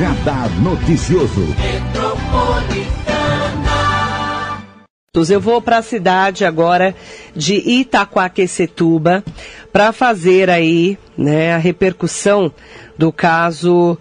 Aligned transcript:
Radar 0.00 0.48
Noticioso. 0.62 1.44
Eu 5.30 5.38
vou 5.38 5.60
para 5.60 5.76
a 5.76 5.82
cidade 5.82 6.42
agora 6.42 6.94
de 7.36 7.56
Itaquaquecetuba 7.56 9.22
para 9.70 9.92
fazer 9.92 10.48
aí 10.48 10.96
né, 11.18 11.52
a 11.52 11.58
repercussão 11.58 12.50
do 12.96 13.12
caso 13.12 13.98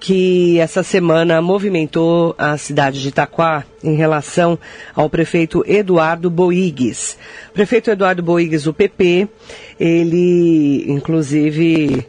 que 0.00 0.58
essa 0.58 0.82
semana 0.82 1.42
movimentou 1.42 2.34
a 2.38 2.56
cidade 2.56 3.02
de 3.02 3.08
Itaquá 3.08 3.64
em 3.84 3.94
relação 3.94 4.58
ao 4.94 5.10
prefeito 5.10 5.62
Eduardo 5.66 6.30
Boigues. 6.30 7.18
O 7.50 7.52
prefeito 7.52 7.90
Eduardo 7.90 8.22
Boigues, 8.22 8.62
do 8.62 8.72
PP, 8.72 9.28
ele 9.78 10.86
inclusive 10.90 12.06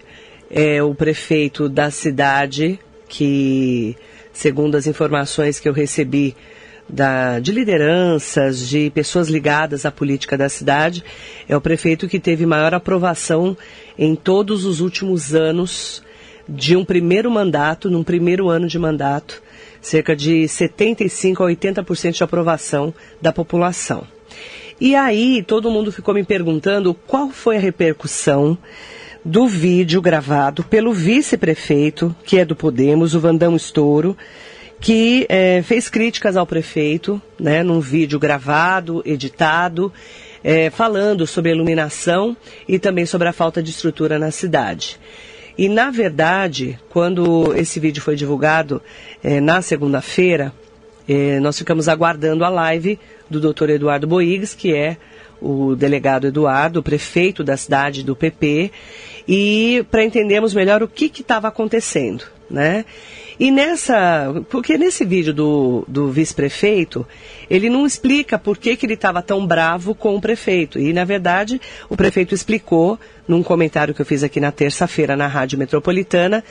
é 0.49 0.81
o 0.81 0.95
prefeito 0.95 1.67
da 1.67 1.91
cidade 1.91 2.79
que, 3.13 3.95
segundo 4.33 4.75
as 4.75 4.87
informações 4.87 5.59
que 5.59 5.69
eu 5.69 5.73
recebi 5.73 6.35
da, 6.89 7.39
de 7.39 7.51
lideranças, 7.51 8.67
de 8.67 8.89
pessoas 8.89 9.29
ligadas 9.29 9.85
à 9.85 9.91
política 9.91 10.35
da 10.35 10.49
cidade, 10.49 11.03
é 11.47 11.55
o 11.55 11.61
prefeito 11.61 12.07
que 12.07 12.19
teve 12.19 12.43
maior 12.47 12.73
aprovação 12.73 13.55
em 13.99 14.15
todos 14.15 14.65
os 14.65 14.81
últimos 14.81 15.35
anos 15.35 16.03
de 16.49 16.75
um 16.75 16.83
primeiro 16.83 17.29
mandato, 17.29 17.87
num 17.87 18.03
primeiro 18.03 18.49
ano 18.49 18.67
de 18.67 18.79
mandato, 18.79 19.43
cerca 19.79 20.15
de 20.15 20.47
75 20.47 21.43
a 21.43 21.47
80% 21.47 22.13
de 22.13 22.23
aprovação 22.23 22.91
da 23.21 23.31
população. 23.31 24.07
E 24.81 24.95
aí 24.95 25.43
todo 25.43 25.69
mundo 25.69 25.91
ficou 25.91 26.15
me 26.15 26.23
perguntando 26.23 26.95
qual 26.95 27.29
foi 27.29 27.57
a 27.57 27.59
repercussão 27.59 28.57
do 29.25 29.47
vídeo 29.47 30.01
gravado 30.01 30.63
pelo 30.63 30.91
vice-prefeito, 30.91 32.15
que 32.25 32.37
é 32.37 32.45
do 32.45 32.55
Podemos, 32.55 33.15
o 33.15 33.19
Vandão 33.19 33.55
Estouro, 33.55 34.17
que 34.81 35.25
é, 35.29 35.61
fez 35.63 35.89
críticas 35.89 36.35
ao 36.35 36.45
prefeito, 36.45 37.21
né, 37.39 37.63
num 37.63 37.79
vídeo 37.79 38.19
gravado, 38.19 39.01
editado, 39.05 39.93
é, 40.43 40.69
falando 40.69 41.25
sobre 41.25 41.51
a 41.51 41.55
iluminação 41.55 42.35
e 42.67 42.77
também 42.77 43.05
sobre 43.05 43.29
a 43.29 43.33
falta 43.33 43.63
de 43.63 43.69
estrutura 43.69 44.19
na 44.19 44.29
cidade. 44.29 44.99
E, 45.57 45.69
na 45.69 45.89
verdade, 45.89 46.77
quando 46.89 47.53
esse 47.55 47.79
vídeo 47.79 48.01
foi 48.01 48.15
divulgado 48.15 48.81
é, 49.23 49.39
na 49.39 49.61
segunda-feira, 49.61 50.51
é, 51.07 51.39
nós 51.39 51.57
ficamos 51.57 51.87
aguardando 51.87 52.43
a 52.43 52.49
live 52.49 52.99
do 53.29 53.39
Dr. 53.39 53.69
Eduardo 53.69 54.07
Boigues, 54.07 54.53
que 54.53 54.73
é 54.73 54.97
o 55.43 55.75
delegado 55.75 56.27
Eduardo, 56.27 56.79
o 56.79 56.83
prefeito 56.83 57.43
da 57.43 57.57
cidade 57.57 58.03
do 58.03 58.15
PP, 58.15 58.71
e 59.27 59.85
para 59.91 60.03
entendermos 60.03 60.53
melhor 60.53 60.81
o 60.81 60.87
que 60.87 61.05
estava 61.05 61.47
acontecendo, 61.47 62.23
né? 62.49 62.85
E 63.39 63.51
nessa, 63.51 64.43
porque 64.49 64.77
nesse 64.77 65.03
vídeo 65.03 65.33
do, 65.33 65.85
do 65.87 66.09
vice-prefeito, 66.09 67.05
ele 67.49 67.69
não 67.69 67.85
explica 67.85 68.37
por 68.37 68.57
que, 68.57 68.75
que 68.75 68.85
ele 68.85 68.93
estava 68.93 69.21
tão 69.21 69.45
bravo 69.45 69.95
com 69.95 70.15
o 70.15 70.21
prefeito. 70.21 70.79
E, 70.79 70.93
na 70.93 71.03
verdade, 71.03 71.59
o 71.89 71.97
prefeito 71.97 72.35
explicou, 72.35 72.99
num 73.27 73.41
comentário 73.41 73.93
que 73.93 74.01
eu 74.01 74.05
fiz 74.05 74.23
aqui 74.23 74.39
na 74.39 74.51
terça-feira 74.51 75.15
na 75.15 75.27
Rádio 75.27 75.57
Metropolitana, 75.57 76.43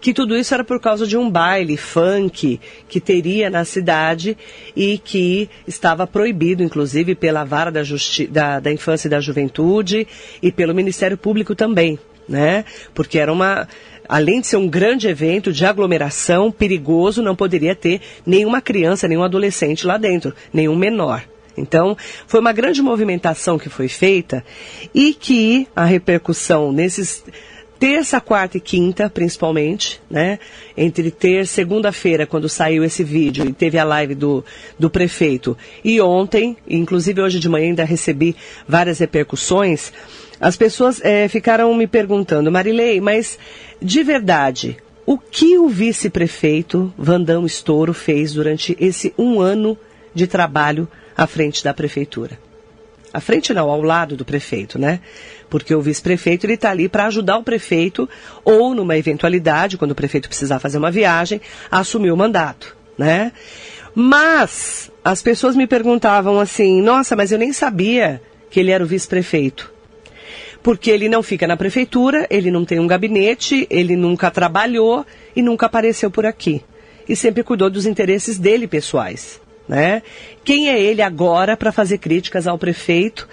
que 0.00 0.14
tudo 0.14 0.36
isso 0.36 0.54
era 0.54 0.64
por 0.64 0.80
causa 0.80 1.06
de 1.06 1.16
um 1.16 1.28
baile 1.28 1.76
funk 1.76 2.60
que 2.88 3.00
teria 3.00 3.50
na 3.50 3.64
cidade 3.64 4.36
e 4.76 4.98
que 4.98 5.48
estava 5.66 6.06
proibido, 6.06 6.62
inclusive, 6.62 7.14
pela 7.14 7.44
Vara 7.44 7.70
da, 7.70 7.82
Justi 7.82 8.26
da, 8.26 8.60
da 8.60 8.72
Infância 8.72 9.08
e 9.08 9.10
da 9.10 9.20
Juventude 9.20 10.06
e 10.42 10.52
pelo 10.52 10.74
Ministério 10.74 11.18
Público 11.18 11.54
também. 11.54 11.98
Né? 12.28 12.64
Porque 12.94 13.18
era 13.18 13.32
uma 13.32 13.66
além 14.10 14.40
de 14.40 14.48
ser 14.48 14.56
um 14.56 14.68
grande 14.68 15.06
evento 15.06 15.52
de 15.52 15.64
aglomeração 15.64 16.50
perigoso, 16.50 17.22
não 17.22 17.36
poderia 17.36 17.76
ter 17.76 18.00
nenhuma 18.26 18.60
criança, 18.60 19.06
nenhum 19.06 19.22
adolescente 19.22 19.86
lá 19.86 19.96
dentro, 19.96 20.34
nenhum 20.52 20.74
menor. 20.74 21.22
Então, 21.56 21.96
foi 22.26 22.40
uma 22.40 22.52
grande 22.52 22.82
movimentação 22.82 23.56
que 23.56 23.68
foi 23.68 23.86
feita 23.86 24.44
e 24.92 25.14
que 25.14 25.68
a 25.76 25.84
repercussão 25.84 26.72
nesses 26.72 27.24
terça, 27.78 28.20
quarta 28.20 28.58
e 28.58 28.60
quinta, 28.60 29.08
principalmente, 29.08 30.02
né? 30.10 30.38
Entre 30.76 31.10
ter 31.10 31.46
segunda-feira, 31.46 32.26
quando 32.26 32.46
saiu 32.46 32.84
esse 32.84 33.02
vídeo 33.02 33.48
e 33.48 33.54
teve 33.54 33.78
a 33.78 33.84
live 33.84 34.14
do, 34.14 34.44
do 34.78 34.90
prefeito, 34.90 35.56
e 35.82 35.98
ontem, 35.98 36.58
inclusive 36.68 37.22
hoje 37.22 37.38
de 37.38 37.48
manhã 37.48 37.68
ainda 37.68 37.84
recebi 37.84 38.36
várias 38.68 38.98
repercussões, 38.98 39.92
as 40.40 40.56
pessoas 40.56 41.00
é, 41.04 41.28
ficaram 41.28 41.72
me 41.74 41.86
perguntando, 41.86 42.50
Marilei, 42.50 43.00
mas 43.00 43.38
de 43.80 44.02
verdade, 44.02 44.78
o 45.04 45.18
que 45.18 45.58
o 45.58 45.68
vice-prefeito 45.68 46.92
Vandão 46.96 47.44
Estouro 47.44 47.92
fez 47.92 48.32
durante 48.32 48.76
esse 48.80 49.12
um 49.18 49.40
ano 49.40 49.76
de 50.14 50.26
trabalho 50.26 50.88
à 51.16 51.26
frente 51.26 51.62
da 51.62 51.74
prefeitura? 51.74 52.38
À 53.12 53.20
frente 53.20 53.52
não, 53.52 53.68
ao 53.68 53.82
lado 53.82 54.16
do 54.16 54.24
prefeito, 54.24 54.78
né? 54.78 55.00
Porque 55.50 55.74
o 55.74 55.82
vice-prefeito 55.82 56.46
ele 56.46 56.54
está 56.54 56.70
ali 56.70 56.88
para 56.88 57.06
ajudar 57.06 57.38
o 57.38 57.42
prefeito 57.42 58.08
ou 58.44 58.72
numa 58.72 58.96
eventualidade, 58.96 59.76
quando 59.76 59.90
o 59.90 59.96
prefeito 59.96 60.28
precisar 60.28 60.60
fazer 60.60 60.78
uma 60.78 60.92
viagem, 60.92 61.40
assumir 61.70 62.12
o 62.12 62.16
mandato, 62.16 62.76
né? 62.96 63.32
Mas 63.94 64.90
as 65.04 65.20
pessoas 65.20 65.56
me 65.56 65.66
perguntavam 65.66 66.38
assim: 66.38 66.80
"Nossa, 66.80 67.16
mas 67.16 67.32
eu 67.32 67.38
nem 67.38 67.52
sabia 67.52 68.22
que 68.48 68.60
ele 68.60 68.70
era 68.70 68.84
o 68.84 68.86
vice-prefeito" 68.86 69.79
porque 70.62 70.90
ele 70.90 71.08
não 71.08 71.22
fica 71.22 71.46
na 71.46 71.56
prefeitura, 71.56 72.26
ele 72.30 72.50
não 72.50 72.64
tem 72.64 72.78
um 72.78 72.86
gabinete, 72.86 73.66
ele 73.70 73.96
nunca 73.96 74.30
trabalhou 74.30 75.04
e 75.34 75.42
nunca 75.42 75.66
apareceu 75.66 76.10
por 76.10 76.26
aqui. 76.26 76.62
E 77.08 77.16
sempre 77.16 77.42
cuidou 77.42 77.70
dos 77.70 77.86
interesses 77.86 78.38
dele 78.38 78.66
pessoais. 78.66 79.40
Né? 79.66 80.02
Quem 80.44 80.68
é 80.68 80.80
ele 80.80 81.00
agora 81.00 81.56
para 81.56 81.72
fazer 81.72 81.98
críticas 81.98 82.46
ao 82.46 82.58
prefeito, 82.58 83.28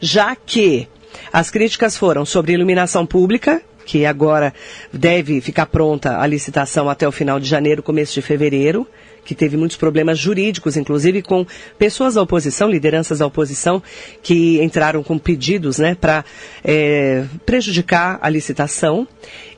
já 0.00 0.34
que 0.34 0.88
as 1.32 1.50
críticas 1.50 1.96
foram 1.96 2.24
sobre 2.24 2.52
iluminação 2.52 3.04
pública, 3.04 3.62
que 3.84 4.06
agora 4.06 4.52
deve 4.92 5.40
ficar 5.40 5.66
pronta 5.66 6.20
a 6.20 6.26
licitação 6.26 6.88
até 6.88 7.06
o 7.06 7.12
final 7.12 7.38
de 7.38 7.48
janeiro, 7.48 7.82
começo 7.82 8.14
de 8.14 8.22
fevereiro 8.22 8.86
que 9.24 9.34
teve 9.34 9.56
muitos 9.56 9.76
problemas 9.76 10.18
jurídicos, 10.18 10.76
inclusive 10.76 11.22
com 11.22 11.46
pessoas 11.78 12.14
da 12.14 12.22
oposição, 12.22 12.68
lideranças 12.68 13.20
da 13.20 13.26
oposição, 13.26 13.82
que 14.22 14.60
entraram 14.62 15.02
com 15.02 15.18
pedidos 15.18 15.78
né, 15.78 15.94
para 15.94 16.24
é, 16.64 17.24
prejudicar 17.46 18.18
a 18.20 18.28
licitação. 18.28 19.06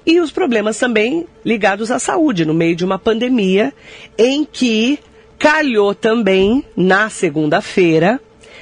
E 0.05 0.21
os 0.21 0.31
problemas 0.31 0.79
também 0.79 1.27
ligados 1.45 1.91
à 1.91 1.99
saúde, 1.99 2.45
no 2.45 2.53
meio 2.53 2.77
de 2.77 2.85
uma 2.85 2.99
pandemia, 2.99 3.73
em 4.19 4.45
que 4.45 4.99
calhou 5.39 5.95
também, 5.95 6.65
na 6.77 7.09
segunda-feira, 7.09 8.21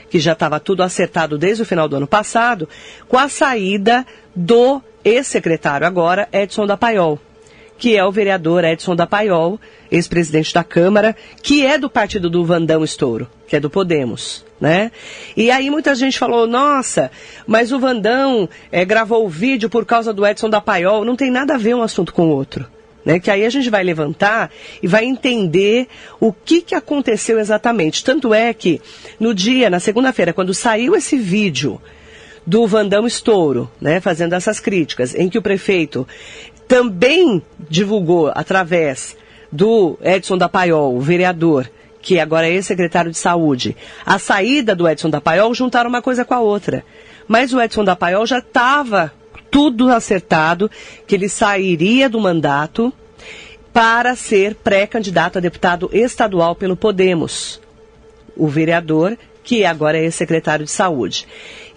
que 0.09 0.21
já 0.21 0.33
estava 0.33 0.61
tudo 0.61 0.83
acertado 0.83 1.37
desde 1.37 1.63
o 1.63 1.67
final 1.67 1.89
do 1.89 1.97
ano 1.97 2.07
passado, 2.07 2.69
com 3.09 3.19
a 3.19 3.29
saída 3.29 4.07
do 4.37 4.81
ex-secretário 5.05 5.87
agora, 5.87 6.29
Edson 6.33 6.67
da 6.67 6.77
Paiol 6.77 7.19
que 7.83 7.97
é 7.97 8.05
o 8.05 8.13
vereador 8.13 8.63
Edson 8.63 8.95
da 8.95 9.09
Paiol, 9.09 9.61
ex-presidente 9.91 10.55
da 10.55 10.63
Câmara, 10.63 11.17
que 11.43 11.67
é 11.67 11.77
do 11.77 11.91
partido 11.91 12.31
do 12.31 12.45
Vandão 12.45 12.85
Estouro, 12.85 13.29
que 13.49 13.57
é 13.57 13.61
do 13.61 13.69
Podemos. 13.69 14.45
Né? 14.61 14.93
E 15.37 15.51
aí 15.51 15.69
muita 15.69 15.93
gente 15.97 16.17
falou, 16.17 16.47
nossa, 16.47 17.11
mas 17.45 17.73
o 17.73 17.81
Vandão 17.81 18.49
é, 18.71 18.85
gravou 18.85 19.27
o 19.27 19.29
vídeo 19.29 19.69
por 19.69 19.85
causa 19.85 20.13
do 20.13 20.25
Edson 20.25 20.49
da 20.49 20.61
Paiol. 20.61 21.05
Não 21.05 21.17
tem 21.17 21.29
nada 21.29 21.55
a 21.55 21.59
ver 21.59 21.75
um 21.75 21.83
assunto 21.83 22.15
com 22.15 22.29
o 22.29 22.31
outro. 22.31 22.65
Né, 23.05 23.19
que 23.19 23.33
aí 23.33 23.45
a 23.45 23.51
gente 23.51 23.69
vai 23.69 23.83
levantar 23.83 24.49
e 24.81 24.87
vai 24.87 25.05
entender 25.05 25.89
o 26.21 26.33
que, 26.33 26.63
que 26.63 26.77
aconteceu 26.77 27.41
exatamente. 27.41 28.05
Tanto 28.05 28.33
é 28.33 28.55
que 28.55 28.81
no 29.19 29.35
dia, 29.35 29.69
na 29.69 29.81
segunda-feira, 29.81 30.33
quando 30.33 30.55
saiu 30.55 30.95
esse 30.95 31.19
vídeo 31.19 31.81
do 32.47 32.67
Vandão 32.67 33.07
Estouro, 33.07 33.71
né, 33.81 34.01
fazendo 34.01 34.35
essas 34.35 34.59
críticas, 34.59 35.15
em 35.15 35.29
que 35.29 35.39
o 35.39 35.43
prefeito 35.43 36.07
também 36.67 37.43
divulgou 37.69 38.33
através 38.35 39.17
do 39.51 39.99
Edson 40.03 40.39
da 40.39 40.49
Paiol, 40.49 40.97
o 40.97 41.01
vereador, 41.01 41.71
que 42.01 42.19
agora 42.19 42.49
é 42.49 42.53
ex-secretário 42.53 43.11
de 43.11 43.19
saúde, 43.19 43.77
a 44.05 44.19
saída 44.19 44.75
do 44.75 44.89
Edson 44.89 45.11
da 45.11 45.21
Paiol, 45.21 45.55
juntaram 45.55 45.89
uma 45.89 46.03
coisa 46.03 46.25
com 46.25 46.35
a 46.35 46.41
outra. 46.41 46.85
Mas 47.29 47.53
o 47.53 47.61
Edson 47.61 47.85
da 47.85 47.95
Paiol 47.95 48.27
já 48.27 48.39
estava 48.39 49.13
tudo 49.51 49.91
acertado, 49.91 50.71
que 51.07 51.15
ele 51.15 51.29
sairia 51.29 52.09
do 52.09 52.19
mandato 52.19 52.93
para 53.73 54.17
ser 54.17 54.55
pré-candidato 54.55 55.39
a 55.39 55.41
deputado 55.41 55.91
estadual 55.93 56.55
pelo 56.55 56.77
Podemos. 56.77 57.61
O 58.37 58.49
vereador, 58.49 59.17
que 59.45 59.65
agora 59.65 59.99
é 59.99 60.05
ex-secretário 60.05 60.65
de 60.65 60.71
saúde. 60.71 61.27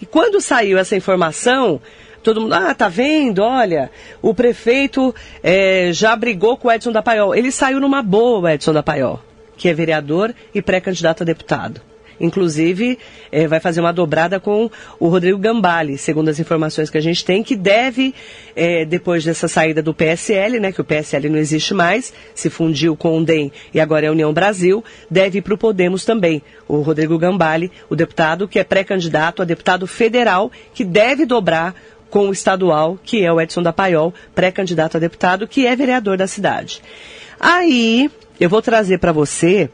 E 0.00 0.06
quando 0.06 0.40
saiu 0.40 0.78
essa 0.78 0.96
informação, 0.96 1.80
todo 2.22 2.40
mundo, 2.40 2.54
ah, 2.54 2.74
tá 2.74 2.88
vendo? 2.88 3.42
Olha, 3.42 3.90
o 4.20 4.34
prefeito 4.34 5.14
é, 5.42 5.90
já 5.92 6.14
brigou 6.16 6.56
com 6.56 6.68
o 6.68 6.72
Edson 6.72 6.92
da 6.92 7.02
Paiol. 7.02 7.34
Ele 7.34 7.50
saiu 7.50 7.80
numa 7.80 8.02
boa, 8.02 8.40
o 8.40 8.48
Edson 8.48 8.72
da 8.72 8.82
Paiol, 8.82 9.20
que 9.56 9.68
é 9.68 9.74
vereador 9.74 10.34
e 10.54 10.60
pré-candidato 10.60 11.22
a 11.22 11.26
deputado. 11.26 11.80
Inclusive 12.20 12.98
é, 13.30 13.46
vai 13.46 13.60
fazer 13.60 13.80
uma 13.80 13.92
dobrada 13.92 14.40
com 14.40 14.70
o 14.98 15.08
Rodrigo 15.08 15.38
Gambale, 15.38 15.98
segundo 15.98 16.28
as 16.28 16.38
informações 16.38 16.90
que 16.90 16.98
a 16.98 17.00
gente 17.00 17.24
tem, 17.24 17.42
que 17.42 17.56
deve, 17.56 18.14
é, 18.54 18.84
depois 18.84 19.24
dessa 19.24 19.48
saída 19.48 19.82
do 19.82 19.94
PSL, 19.94 20.60
né, 20.60 20.72
que 20.72 20.80
o 20.80 20.84
PSL 20.84 21.28
não 21.28 21.38
existe 21.38 21.74
mais, 21.74 22.12
se 22.34 22.50
fundiu 22.50 22.96
com 22.96 23.18
o 23.18 23.24
DEM 23.24 23.52
e 23.72 23.80
agora 23.80 24.06
é 24.06 24.08
a 24.08 24.12
União 24.12 24.32
Brasil, 24.32 24.84
deve 25.10 25.38
ir 25.38 25.42
para 25.42 25.54
o 25.54 25.58
Podemos 25.58 26.04
também. 26.04 26.42
O 26.68 26.80
Rodrigo 26.80 27.18
Gambale, 27.18 27.70
o 27.88 27.96
deputado 27.96 28.48
que 28.48 28.58
é 28.58 28.64
pré-candidato 28.64 29.42
a 29.42 29.44
deputado 29.44 29.86
federal, 29.86 30.50
que 30.74 30.84
deve 30.84 31.24
dobrar 31.24 31.74
com 32.10 32.28
o 32.28 32.32
estadual, 32.32 32.98
que 33.02 33.24
é 33.24 33.32
o 33.32 33.40
Edson 33.40 33.62
da 33.62 33.72
Paiol, 33.72 34.14
pré-candidato 34.34 34.96
a 34.96 35.00
deputado, 35.00 35.46
que 35.46 35.66
é 35.66 35.74
vereador 35.74 36.16
da 36.16 36.26
cidade. 36.26 36.80
Aí, 37.38 38.10
eu 38.38 38.48
vou 38.48 38.60
trazer 38.60 38.98
para 38.98 39.12
você 39.12 39.70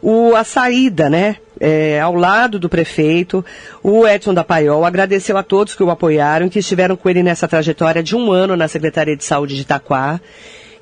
o, 0.00 0.34
a 0.34 0.44
saída, 0.44 1.10
né? 1.10 1.36
É, 1.60 2.00
ao 2.00 2.14
lado 2.14 2.58
do 2.58 2.68
prefeito, 2.68 3.44
o 3.82 4.06
Edson 4.06 4.32
da 4.32 4.44
Paiol 4.44 4.84
agradeceu 4.84 5.36
a 5.36 5.42
todos 5.42 5.74
que 5.74 5.82
o 5.82 5.90
apoiaram, 5.90 6.48
que 6.48 6.60
estiveram 6.60 6.96
com 6.96 7.08
ele 7.10 7.22
nessa 7.22 7.48
trajetória 7.48 8.02
de 8.02 8.14
um 8.14 8.30
ano 8.30 8.56
na 8.56 8.68
Secretaria 8.68 9.16
de 9.16 9.24
Saúde 9.24 9.56
de 9.56 9.62
Itaquá 9.62 10.20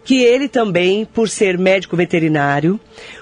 que 0.04 0.22
ele 0.22 0.48
também, 0.48 1.04
por 1.04 1.28
ser 1.28 1.58
médico 1.58 1.96
veterinário, 1.96 2.78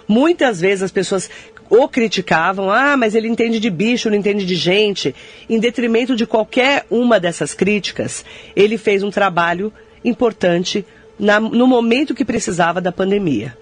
muitas 0.07 0.61
vezes 0.61 0.83
as 0.83 0.93
pessoas 0.93 1.31
o 1.71 1.89
criticavam, 1.89 2.71
ah, 2.71 2.95
mas 2.95 3.15
ele 3.15 3.27
entende 3.27 3.59
de 3.59 3.71
bicho, 3.71 4.11
não 4.11 4.19
entende 4.19 4.45
de 4.45 4.55
gente. 4.55 5.15
Em 5.49 5.59
detrimento 5.59 6.15
de 6.15 6.27
qualquer 6.27 6.85
uma 6.91 7.19
dessas 7.19 7.55
críticas, 7.55 8.23
ele 8.55 8.77
fez 8.77 9.03
um 9.03 9.11
trabalho 9.11 9.73
importante 10.05 10.85
na, 11.19 11.41
no 11.41 11.67
momento 11.67 12.15
que 12.15 12.25
precisava 12.25 12.83
da 12.83 12.93
pandemia. 12.93 13.57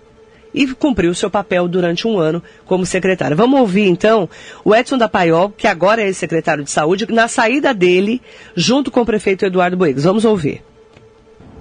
E 0.55 0.67
cumpriu 0.75 1.15
seu 1.15 1.31
papel 1.31 1.67
durante 1.67 2.07
um 2.07 2.19
ano 2.19 2.43
como 2.67 2.85
secretário. 2.85 3.37
Vamos 3.37 3.59
ouvir 3.59 3.89
então 3.89 4.29
o 4.65 4.75
Edson 4.75 4.99
da 4.99 5.09
Paiol, 5.09 5.51
que 5.57 5.67
agora 5.67 6.03
é 6.03 6.13
secretário 6.13 6.63
de 6.65 6.71
saúde, 6.71 7.07
na 7.11 7.29
saída 7.29 7.73
dele, 7.73 8.21
junto 8.55 8.91
com 8.91 9.01
o 9.01 9.07
prefeito 9.07 9.45
Eduardo 9.45 9.77
Boegas. 9.77 10.05
Vamos 10.05 10.25
ouvir. 10.25 10.63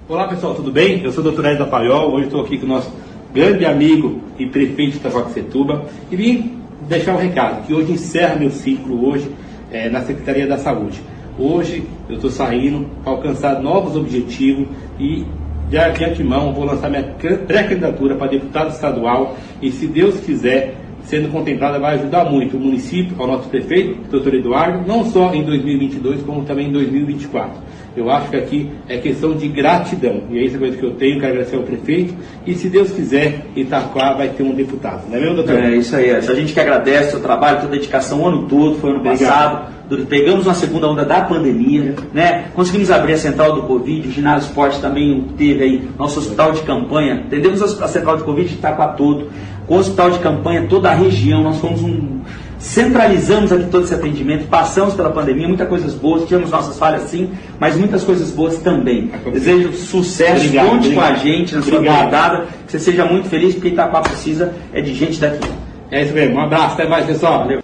Olá 0.08 0.28
pessoal, 0.28 0.54
tudo 0.54 0.70
bem? 0.70 1.02
Eu 1.02 1.12
sou 1.12 1.20
o 1.20 1.24
doutor 1.24 1.46
Edson 1.46 1.64
da 1.64 1.70
Paiol, 1.70 2.12
hoje 2.12 2.26
estou 2.26 2.42
aqui 2.42 2.58
com 2.58 2.66
o 2.66 2.68
nosso 2.68 2.92
grande 3.32 3.64
amigo 3.64 4.20
e 4.38 4.46
prefeito 4.46 4.92
de 4.92 4.96
Itacoaxetuba 4.98 5.86
e 6.10 6.16
vim 6.16 6.58
deixar 6.88 7.14
um 7.14 7.18
recado, 7.18 7.66
que 7.66 7.72
hoje 7.72 7.92
encerra 7.92 8.36
meu 8.36 8.50
ciclo 8.50 9.08
hoje 9.08 9.30
é, 9.70 9.88
na 9.88 10.02
Secretaria 10.02 10.46
da 10.46 10.58
Saúde. 10.58 11.00
Hoje 11.38 11.84
eu 12.08 12.16
estou 12.16 12.30
saindo 12.30 12.86
para 13.02 13.12
alcançar 13.12 13.62
novos 13.62 13.96
objetivos 13.96 14.68
e 15.00 15.24
já 15.72 15.88
de 15.88 16.04
antemão 16.04 16.52
vou 16.52 16.64
lançar 16.64 16.90
minha 16.90 17.02
pré-candidatura 17.02 18.14
para 18.14 18.26
deputado 18.26 18.70
estadual 18.70 19.36
e 19.62 19.72
se 19.72 19.86
Deus 19.86 20.20
quiser, 20.20 20.74
sendo 21.04 21.32
contemplada, 21.32 21.78
vai 21.78 21.94
ajudar 21.94 22.26
muito 22.26 22.58
o 22.58 22.60
município, 22.60 23.16
ao 23.18 23.26
nosso 23.26 23.48
prefeito, 23.48 23.98
doutor 24.10 24.34
Eduardo, 24.34 24.86
não 24.86 25.04
só 25.06 25.32
em 25.32 25.42
2022, 25.42 26.22
como 26.22 26.44
também 26.44 26.68
em 26.68 26.72
2024. 26.72 27.72
Eu 27.96 28.10
acho 28.10 28.30
que 28.30 28.36
aqui 28.36 28.70
é 28.88 28.96
questão 28.98 29.34
de 29.34 29.48
gratidão. 29.48 30.22
E 30.30 30.38
é 30.38 30.44
isso 30.44 30.58
coisa 30.58 30.76
que 30.76 30.84
eu 30.84 30.94
tenho, 30.94 31.20
quero 31.20 31.32
agradecer 31.32 31.56
ao 31.56 31.62
prefeito. 31.62 32.14
E 32.46 32.54
se 32.54 32.68
Deus 32.68 32.90
quiser, 32.90 33.46
Itaquá 33.54 34.14
vai 34.14 34.28
ter 34.28 34.42
um 34.42 34.54
deputado. 34.54 35.06
Não 35.10 35.16
é 35.16 35.20
mesmo, 35.20 35.36
doutor? 35.36 35.58
É 35.58 35.76
isso 35.76 35.94
aí. 35.94 36.10
A 36.10 36.20
gente 36.20 36.54
que 36.54 36.60
agradece 36.60 37.08
o 37.08 37.10
seu 37.12 37.20
trabalho, 37.20 37.60
sua 37.60 37.68
dedicação 37.68 38.22
o 38.22 38.26
ano 38.26 38.46
todo, 38.48 38.76
foi 38.76 38.90
ano 38.90 39.00
Obrigado. 39.00 39.18
passado 39.18 39.81
pegamos 40.08 40.46
uma 40.46 40.54
segunda 40.54 40.88
onda 40.88 41.04
da 41.04 41.20
pandemia, 41.22 41.94
né? 42.12 42.46
Conseguimos 42.54 42.90
abrir 42.90 43.14
a 43.14 43.18
central 43.18 43.54
do 43.54 43.62
Covid, 43.62 44.08
o 44.08 44.10
ginásio 44.10 44.48
esporte 44.48 44.80
também 44.80 45.28
teve 45.36 45.62
aí, 45.62 45.88
nosso 45.98 46.18
hospital 46.18 46.52
de 46.52 46.62
campanha, 46.62 47.24
atendemos 47.26 47.62
a 47.62 47.88
central 47.88 48.16
de 48.16 48.24
Covid 48.24 48.48
de 48.48 48.54
Itaquá 48.54 48.88
todo, 48.88 49.30
com 49.66 49.76
o 49.76 49.78
hospital 49.78 50.10
de 50.10 50.18
campanha, 50.18 50.66
toda 50.68 50.90
a 50.90 50.94
região, 50.94 51.42
nós 51.42 51.58
fomos 51.58 51.82
um. 51.82 52.20
Centralizamos 52.58 53.50
aqui 53.50 53.64
todo 53.64 53.84
esse 53.84 53.94
atendimento, 53.94 54.46
passamos 54.46 54.94
pela 54.94 55.10
pandemia, 55.10 55.48
muitas 55.48 55.68
coisas 55.68 55.94
boas, 55.94 56.22
tivemos 56.28 56.48
nossas 56.50 56.78
falhas 56.78 57.02
sim, 57.02 57.30
mas 57.58 57.76
muitas 57.76 58.04
coisas 58.04 58.30
boas 58.30 58.58
também. 58.58 59.10
Desejo 59.32 59.72
sucesso, 59.72 60.46
obrigado, 60.46 60.68
conte 60.68 60.86
obrigado. 60.86 61.08
com 61.08 61.12
a 61.12 61.16
gente 61.16 61.54
na 61.56 61.62
sua 61.62 61.82
jornada, 61.82 62.46
que 62.64 62.70
você 62.70 62.78
seja 62.78 63.04
muito 63.04 63.28
feliz, 63.28 63.54
porque 63.54 63.68
Itaquá 63.68 64.00
precisa 64.00 64.52
é 64.72 64.80
de 64.80 64.94
gente 64.94 65.18
daqui. 65.18 65.48
É 65.90 66.04
isso 66.04 66.14
mesmo, 66.14 66.36
um 66.36 66.40
abraço, 66.40 66.74
até 66.74 66.88
mais 66.88 67.04
pessoal. 67.04 67.40
Valeu. 67.40 67.61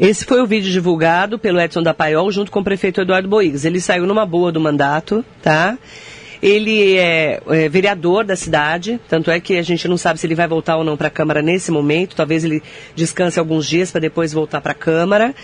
Esse 0.00 0.24
foi 0.24 0.40
o 0.40 0.46
vídeo 0.46 0.72
divulgado 0.72 1.38
pelo 1.38 1.60
Edson 1.60 1.82
da 1.82 1.92
Paiol 1.92 2.32
junto 2.32 2.50
com 2.50 2.60
o 2.60 2.64
prefeito 2.64 3.02
Eduardo 3.02 3.28
Boigas. 3.28 3.66
Ele 3.66 3.78
saiu 3.82 4.06
numa 4.06 4.24
boa 4.24 4.50
do 4.50 4.58
mandato, 4.58 5.22
tá? 5.42 5.76
Ele 6.42 6.96
é, 6.96 7.38
é, 7.50 7.68
vereador 7.68 8.24
da 8.24 8.34
cidade, 8.34 8.98
tanto 9.10 9.30
é 9.30 9.38
que 9.38 9.58
a 9.58 9.62
gente 9.62 9.86
não 9.86 9.98
sabe 9.98 10.18
se 10.18 10.26
ele 10.26 10.34
vai 10.34 10.48
voltar 10.48 10.78
ou 10.78 10.84
não 10.84 10.96
para 10.96 11.08
a 11.08 11.10
Câmara 11.10 11.42
nesse 11.42 11.70
momento. 11.70 12.16
Talvez 12.16 12.44
ele 12.44 12.62
descanse 12.96 13.38
alguns 13.38 13.66
dias 13.66 13.90
para 13.90 14.00
depois 14.00 14.32
voltar 14.32 14.62
para 14.62 14.72
a 14.72 14.74
Câmara. 14.74 15.34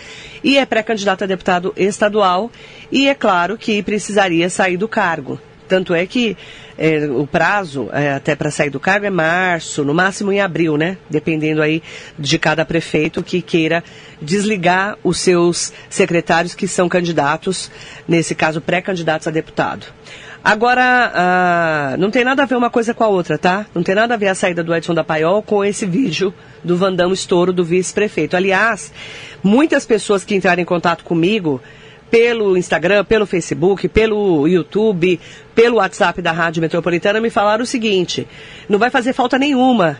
E 0.43 0.57
é 0.57 0.65
pré-candidato 0.65 1.23
a 1.23 1.27
deputado 1.27 1.71
estadual. 1.77 2.49
E 2.91 3.07
é 3.07 3.13
claro 3.13 3.59
que 3.59 3.83
precisaria 3.83 4.49
sair 4.49 4.75
do 4.75 4.87
cargo. 4.87 5.39
Tanto 5.67 5.93
é 5.93 6.05
que 6.05 6.37
é, 6.77 7.05
o 7.05 7.25
prazo 7.25 7.89
é, 7.91 8.13
até 8.13 8.35
para 8.35 8.51
sair 8.51 8.69
do 8.69 8.79
cargo 8.79 9.05
é 9.05 9.09
março, 9.09 9.83
no 9.83 9.93
máximo 9.93 10.31
em 10.31 10.39
abril, 10.39 10.77
né? 10.77 10.97
Dependendo 11.09 11.61
aí 11.61 11.81
de 12.17 12.37
cada 12.37 12.63
prefeito 12.63 13.23
que 13.23 13.41
queira 13.41 13.83
desligar 14.21 14.97
os 15.03 15.19
seus 15.19 15.73
secretários 15.89 16.55
que 16.55 16.67
são 16.67 16.87
candidatos, 16.87 17.71
nesse 18.07 18.35
caso 18.35 18.61
pré-candidatos 18.61 19.27
a 19.27 19.31
deputado. 19.31 19.87
Agora, 20.43 21.11
ah, 21.13 21.95
não 21.97 22.09
tem 22.09 22.23
nada 22.23 22.43
a 22.43 22.45
ver 22.45 22.55
uma 22.55 22.69
coisa 22.69 22.93
com 22.93 23.03
a 23.03 23.07
outra, 23.07 23.37
tá? 23.37 23.65
Não 23.75 23.83
tem 23.83 23.93
nada 23.93 24.13
a 24.13 24.17
ver 24.17 24.27
a 24.27 24.35
saída 24.35 24.63
do 24.63 24.73
Edson 24.73 24.93
da 24.93 25.03
Paiol 25.03 25.41
com 25.41 25.65
esse 25.65 25.85
vídeo 25.85 26.33
do 26.63 26.77
Vandão 26.77 27.11
Estouro 27.11 27.51
do 27.51 27.65
vice-prefeito. 27.65 28.37
Aliás, 28.37 28.93
muitas 29.43 29.85
pessoas 29.85 30.23
que 30.23 30.35
entraram 30.35 30.61
em 30.61 30.65
contato 30.65 31.03
comigo 31.03 31.61
pelo 32.09 32.57
Instagram, 32.57 33.03
pelo 33.05 33.25
Facebook, 33.25 33.87
pelo 33.87 34.47
YouTube, 34.47 35.19
pelo 35.53 35.77
WhatsApp 35.77 36.21
da 36.21 36.31
Rádio 36.31 36.61
Metropolitana 36.61 37.19
me 37.19 37.29
falaram 37.29 37.63
o 37.63 37.67
seguinte: 37.67 38.27
não 38.69 38.79
vai 38.79 38.89
fazer 38.89 39.13
falta 39.13 39.37
nenhuma 39.37 39.99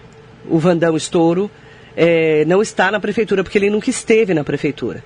o 0.49 0.57
Vandão 0.57 0.95
Estouro 0.95 1.51
é, 1.97 2.45
não 2.45 2.61
está 2.61 2.91
na 2.91 2.99
prefeitura, 2.99 3.43
porque 3.43 3.57
ele 3.57 3.71
nunca 3.71 3.89
esteve 3.89 4.31
na 4.33 4.43
prefeitura. 4.43 5.03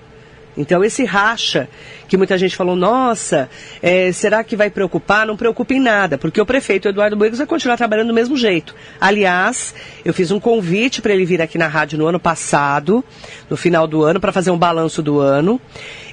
Então, 0.58 0.84
esse 0.84 1.06
racha, 1.06 1.70
que 2.12 2.18
muita 2.18 2.38
gente 2.38 2.58
falou, 2.58 2.76
nossa, 2.76 3.50
é, 3.82 4.12
será 4.12 4.44
que 4.44 4.58
vai 4.58 4.70
preocupar? 4.70 5.26
Não 5.26 5.38
preocupe 5.38 5.76
em 5.76 5.80
nada, 5.80 6.18
porque 6.18 6.42
o 6.42 6.46
prefeito 6.46 6.90
Eduardo 6.90 7.16
Buegos 7.16 7.38
vai 7.38 7.48
continuar 7.48 7.78
trabalhando 7.78 8.10
do 8.10 8.14
mesmo 8.14 8.36
jeito. 8.36 8.76
Aliás, 9.00 9.74
eu 10.04 10.14
fiz 10.14 10.30
um 10.30 10.38
convite 10.38 11.02
para 11.02 11.14
ele 11.14 11.24
vir 11.24 11.42
aqui 11.42 11.58
na 11.58 11.68
rádio 11.68 11.98
no 11.98 12.06
ano 12.06 12.20
passado, 12.20 13.02
no 13.50 13.56
final 13.56 13.88
do 13.88 14.04
ano, 14.04 14.20
para 14.20 14.34
fazer 14.34 14.52
um 14.52 14.58
balanço 14.58 15.02
do 15.02 15.22
ano. 15.22 15.58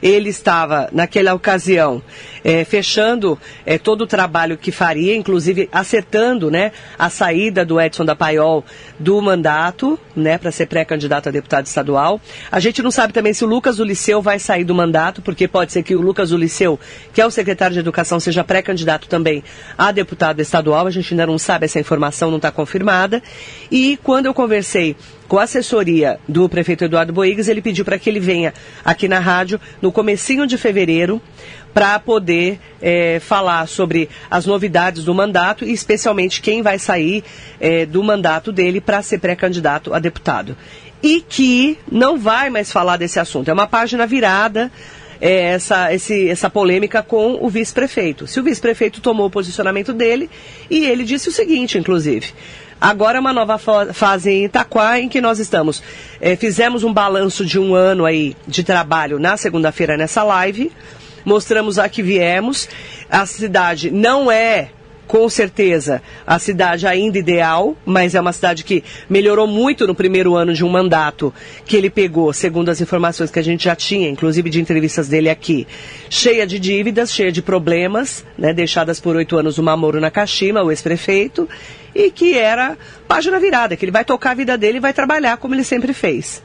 Ele 0.00 0.28
estava, 0.28 0.88
naquela 0.92 1.34
ocasião, 1.34 2.00
é, 2.44 2.64
fechando 2.64 3.36
é, 3.66 3.76
todo 3.76 4.02
o 4.02 4.06
trabalho 4.06 4.56
que 4.56 4.70
faria, 4.70 5.16
inclusive 5.16 5.68
acertando 5.72 6.48
né, 6.48 6.70
a 6.96 7.10
saída 7.10 7.64
do 7.64 7.80
Edson 7.80 8.04
da 8.04 8.14
Paiol 8.14 8.64
do 9.00 9.20
mandato, 9.20 9.98
né, 10.14 10.38
para 10.38 10.52
ser 10.52 10.66
pré-candidato 10.66 11.28
a 11.28 11.32
deputado 11.32 11.66
estadual. 11.66 12.20
A 12.52 12.60
gente 12.60 12.82
não 12.82 12.92
sabe 12.92 13.12
também 13.12 13.34
se 13.34 13.44
o 13.44 13.48
Lucas 13.48 13.78
do 13.78 13.84
Liceu 13.84 14.22
vai 14.22 14.38
sair 14.38 14.62
do 14.62 14.76
mandato, 14.76 15.20
porque 15.20 15.48
pode 15.48 15.72
ser 15.72 15.82
que 15.88 15.96
o 15.96 16.02
Lucas 16.02 16.32
Uliceu, 16.32 16.78
que 17.14 17.20
é 17.20 17.24
o 17.24 17.30
secretário 17.30 17.72
de 17.72 17.80
Educação, 17.80 18.20
seja 18.20 18.44
pré-candidato 18.44 19.08
também 19.08 19.42
a 19.76 19.90
deputado 19.90 20.38
estadual. 20.40 20.86
A 20.86 20.90
gente 20.90 21.14
ainda 21.14 21.26
não 21.26 21.38
sabe, 21.38 21.64
essa 21.64 21.80
informação 21.80 22.28
não 22.28 22.36
está 22.36 22.50
confirmada. 22.50 23.22
E 23.70 23.98
quando 24.02 24.26
eu 24.26 24.34
conversei 24.34 24.94
com 25.26 25.38
a 25.38 25.44
assessoria 25.44 26.20
do 26.28 26.46
prefeito 26.46 26.84
Eduardo 26.84 27.10
Boigas, 27.10 27.48
ele 27.48 27.62
pediu 27.62 27.86
para 27.86 27.98
que 27.98 28.10
ele 28.10 28.20
venha 28.20 28.52
aqui 28.84 29.08
na 29.08 29.18
rádio 29.18 29.58
no 29.80 29.90
comecinho 29.90 30.46
de 30.46 30.58
fevereiro 30.58 31.22
para 31.72 31.98
poder 31.98 32.60
é, 32.82 33.18
falar 33.18 33.66
sobre 33.66 34.10
as 34.30 34.44
novidades 34.44 35.04
do 35.04 35.14
mandato 35.14 35.64
e 35.64 35.72
especialmente 35.72 36.42
quem 36.42 36.60
vai 36.60 36.78
sair 36.78 37.24
é, 37.58 37.86
do 37.86 38.04
mandato 38.04 38.52
dele 38.52 38.78
para 38.78 39.00
ser 39.00 39.18
pré-candidato 39.20 39.94
a 39.94 39.98
deputado 39.98 40.54
e 41.02 41.20
que 41.20 41.78
não 41.90 42.18
vai 42.18 42.50
mais 42.50 42.72
falar 42.72 42.96
desse 42.96 43.20
assunto. 43.20 43.48
É 43.48 43.52
uma 43.52 43.66
página 43.66 44.06
virada. 44.06 44.70
É, 45.20 45.46
essa, 45.46 45.92
esse, 45.92 46.28
essa 46.28 46.48
polêmica 46.48 47.02
com 47.02 47.44
o 47.44 47.48
vice-prefeito. 47.48 48.26
Se 48.26 48.38
o 48.38 48.42
vice-prefeito 48.42 49.00
tomou 49.00 49.26
o 49.26 49.30
posicionamento 49.30 49.92
dele 49.92 50.30
e 50.70 50.86
ele 50.86 51.04
disse 51.04 51.28
o 51.28 51.32
seguinte, 51.32 51.76
inclusive. 51.76 52.32
Agora 52.80 53.18
é 53.18 53.20
uma 53.20 53.32
nova 53.32 53.58
fase 53.58 54.30
em 54.30 54.44
Itaquá 54.44 55.00
em 55.00 55.08
que 55.08 55.20
nós 55.20 55.40
estamos. 55.40 55.82
É, 56.20 56.36
fizemos 56.36 56.84
um 56.84 56.92
balanço 56.92 57.44
de 57.44 57.58
um 57.58 57.74
ano 57.74 58.04
aí 58.04 58.36
de 58.46 58.62
trabalho 58.62 59.18
na 59.18 59.36
segunda-feira 59.36 59.96
nessa 59.96 60.22
live. 60.22 60.70
Mostramos 61.24 61.78
a 61.80 61.88
que 61.88 62.02
viemos. 62.02 62.68
A 63.10 63.26
cidade 63.26 63.90
não 63.90 64.30
é 64.30 64.68
com 65.08 65.26
certeza, 65.30 66.02
a 66.26 66.38
cidade 66.38 66.86
ainda 66.86 67.18
ideal, 67.18 67.74
mas 67.84 68.14
é 68.14 68.20
uma 68.20 68.32
cidade 68.32 68.62
que 68.62 68.84
melhorou 69.08 69.46
muito 69.46 69.86
no 69.86 69.94
primeiro 69.94 70.36
ano 70.36 70.52
de 70.52 70.62
um 70.62 70.68
mandato 70.68 71.32
que 71.64 71.76
ele 71.76 71.88
pegou, 71.88 72.30
segundo 72.34 72.68
as 72.68 72.78
informações 72.82 73.30
que 73.30 73.38
a 73.38 73.42
gente 73.42 73.64
já 73.64 73.74
tinha, 73.74 74.08
inclusive 74.10 74.50
de 74.50 74.60
entrevistas 74.60 75.08
dele 75.08 75.30
aqui, 75.30 75.66
cheia 76.10 76.46
de 76.46 76.58
dívidas, 76.58 77.10
cheia 77.10 77.32
de 77.32 77.40
problemas, 77.40 78.22
né, 78.36 78.52
deixadas 78.52 79.00
por 79.00 79.16
oito 79.16 79.38
anos 79.38 79.56
o 79.56 79.62
Mamoro 79.62 79.98
Nakashima, 79.98 80.62
o 80.62 80.70
ex-prefeito, 80.70 81.48
e 81.94 82.10
que 82.10 82.36
era 82.36 82.76
página 83.08 83.40
virada, 83.40 83.76
que 83.76 83.84
ele 83.86 83.92
vai 83.92 84.04
tocar 84.04 84.32
a 84.32 84.34
vida 84.34 84.58
dele 84.58 84.76
e 84.76 84.80
vai 84.80 84.92
trabalhar 84.92 85.38
como 85.38 85.54
ele 85.54 85.64
sempre 85.64 85.94
fez. 85.94 86.42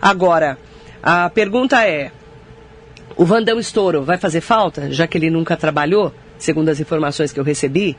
Agora, 0.00 0.58
a 1.02 1.30
pergunta 1.30 1.82
é: 1.86 2.12
o 3.16 3.24
Vandão 3.24 3.58
Estouro 3.58 4.02
vai 4.02 4.18
fazer 4.18 4.42
falta, 4.42 4.92
já 4.92 5.06
que 5.06 5.16
ele 5.16 5.30
nunca 5.30 5.56
trabalhou, 5.56 6.12
segundo 6.38 6.68
as 6.68 6.80
informações 6.80 7.32
que 7.32 7.40
eu 7.40 7.44
recebi? 7.44 7.96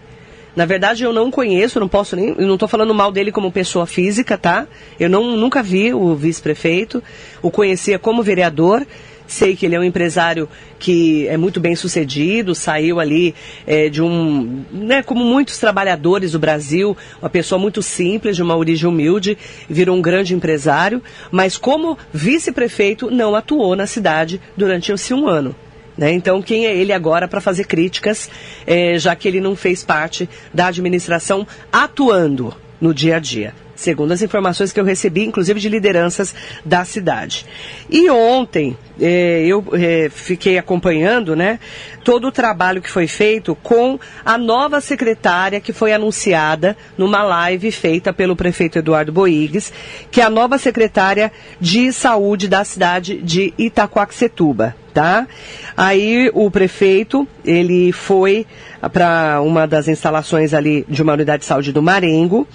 Na 0.56 0.66
verdade, 0.66 1.04
eu 1.04 1.12
não 1.12 1.30
conheço, 1.30 1.80
não 1.80 1.88
posso 1.88 2.16
nem. 2.16 2.34
Não 2.36 2.54
estou 2.54 2.70
falando 2.70 2.94
mal 2.94 3.12
dele 3.12 3.32
como 3.32 3.52
pessoa 3.52 3.86
física, 3.86 4.38
tá? 4.38 4.66
Eu 4.98 5.10
não, 5.10 5.36
nunca 5.36 5.62
vi 5.62 5.94
o 5.94 6.16
vice-prefeito, 6.16 7.04
o 7.42 7.52
conhecia 7.52 8.00
como 8.00 8.24
vereador. 8.24 8.86
Sei 9.28 9.56
que 9.56 9.66
ele 9.66 9.74
é 9.74 9.80
um 9.80 9.84
empresário 9.84 10.48
que 10.78 11.28
é 11.28 11.36
muito 11.36 11.60
bem 11.60 11.76
sucedido, 11.76 12.54
saiu 12.54 13.00
ali 13.00 13.34
é, 13.66 13.90
de 13.90 14.00
um, 14.00 14.64
né, 14.72 15.02
como 15.02 15.26
muitos 15.26 15.58
trabalhadores 15.58 16.34
do 16.34 16.40
Brasil, 16.40 16.96
uma 17.20 17.30
pessoa 17.30 17.58
muito 17.58 17.82
simples, 17.82 18.36
de 18.36 18.44
uma 18.44 18.56
origem 18.56 18.88
humilde, 18.88 19.36
virou 19.68 19.98
um 19.98 20.02
grande 20.02 20.36
empresário, 20.36 21.02
mas 21.32 21.58
como 21.58 21.98
vice-prefeito 22.14 23.10
não 23.10 23.34
atuou 23.34 23.76
na 23.76 23.88
cidade 23.88 24.40
durante 24.56 24.92
esse 24.92 25.12
um 25.12 25.28
ano. 25.28 25.56
Né? 25.98 26.12
Então, 26.12 26.42
quem 26.42 26.66
é 26.66 26.76
ele 26.76 26.92
agora 26.92 27.28
para 27.28 27.42
fazer 27.42 27.66
críticas, 27.66 28.30
é, 28.68 28.98
já 29.00 29.16
que 29.16 29.28
ele 29.28 29.40
não 29.40 29.56
fez 29.56 29.84
parte 29.84 30.30
da 30.54 30.68
administração 30.68 31.48
atuando 31.72 32.54
no 32.82 32.94
dia 32.94 33.16
a 33.16 33.20
dia? 33.20 33.54
segundo 33.76 34.14
as 34.14 34.22
informações 34.22 34.72
que 34.72 34.80
eu 34.80 34.84
recebi, 34.84 35.26
inclusive 35.26 35.60
de 35.60 35.70
lideranças 35.70 36.34
da 36.64 36.86
cidade. 36.86 37.46
E 37.90 38.10
ontem 38.10 38.78
eh, 39.00 39.44
eu 39.46 39.64
eh, 39.74 40.10
fiquei 40.10 40.58
acompanhando, 40.58 41.36
né, 41.36 41.60
todo 42.04 42.28
o 42.28 42.32
trabalho 42.32 42.82
que 42.82 42.90
foi 42.90 43.08
feito 43.08 43.56
com 43.56 44.00
a 44.24 44.38
nova 44.38 44.80
secretária 44.80 45.60
que 45.60 45.74
foi 45.74 45.94
anunciada 45.94 46.78
numa 46.98 47.22
live 47.24 47.72
feita 47.72 48.14
pelo 48.14 48.36
prefeito 48.36 48.80
Eduardo 48.80 49.12
Boigues, 49.12 49.72
que 50.10 50.22
é 50.22 50.24
a 50.24 50.30
nova 50.30 50.58
secretária 50.58 51.32
de 51.60 51.92
saúde 51.92 52.48
da 52.48 52.64
cidade 52.64 53.22
de 53.22 53.54
Itacoaxetuba. 53.58 54.76
Tá? 54.96 55.28
Aí 55.76 56.32
o 56.34 56.50
prefeito, 56.50 57.28
ele 57.44 57.92
foi 57.92 58.48
para 58.94 59.42
uma 59.42 59.68
das 59.68 59.90
instalações 59.90 60.54
ali 60.54 60.86
de 60.88 61.02
uma 61.04 61.12
unidade 61.12 61.42
de 61.42 61.46
saúde 61.48 61.74
do 61.74 61.82
Marengo, 61.82 62.48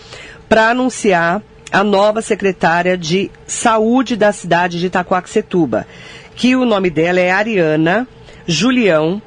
para 0.49 0.71
anunciar 0.71 1.43
a 1.71 1.85
nova 1.85 2.23
secretária 2.23 2.97
de 2.97 3.31
saúde 3.47 4.17
da 4.17 4.33
cidade 4.33 4.81
de 4.81 4.87
Itacoaxetuba, 4.87 5.87
que 6.35 6.57
o 6.57 6.65
nome 6.65 6.89
dela 6.89 7.21
é 7.21 7.31
Ariana 7.31 8.09
Julião. 8.47 9.21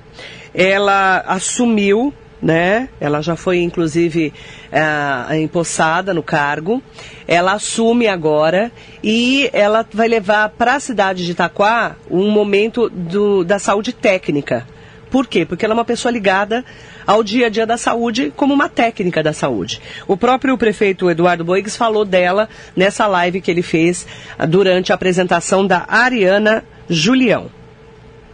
Ela 0.51 1.23
assumiu, 1.27 2.11
né? 2.41 2.89
Ela 2.99 3.21
já 3.21 3.35
foi 3.35 3.59
inclusive 3.59 4.33
é, 4.73 5.39
empossada 5.39 6.13
no 6.13 6.23
cargo. 6.23 6.81
Ela 7.27 7.53
assume 7.53 8.07
agora 8.07 8.71
e 9.03 9.47
ela 9.53 9.85
vai 9.93 10.07
levar 10.07 10.49
para 10.49 10.75
a 10.75 10.79
cidade 10.79 11.23
de 11.23 11.31
Itaquá 11.31 11.95
um 12.09 12.31
momento 12.31 12.89
do, 12.89 13.43
da 13.43 13.59
saúde 13.59 13.93
técnica. 13.93 14.67
Por 15.11 15.27
quê? 15.27 15.45
Porque 15.45 15.63
ela 15.63 15.75
é 15.75 15.77
uma 15.77 15.85
pessoa 15.85 16.11
ligada 16.11 16.65
ao 17.05 17.23
dia 17.23 17.45
a 17.45 17.49
dia 17.49 17.67
da 17.67 17.77
saúde 17.77 18.33
como 18.35 18.51
uma 18.51 18.67
técnica 18.67 19.21
da 19.21 19.31
saúde. 19.31 19.79
O 20.07 20.17
próprio 20.17 20.57
prefeito 20.57 21.07
Eduardo 21.07 21.45
Boigues 21.45 21.77
falou 21.77 22.03
dela 22.03 22.49
nessa 22.75 23.05
live 23.05 23.39
que 23.39 23.51
ele 23.51 23.61
fez 23.61 24.07
durante 24.49 24.91
a 24.91 24.95
apresentação 24.95 25.67
da 25.67 25.85
Ariana 25.87 26.65
Julião. 26.89 27.51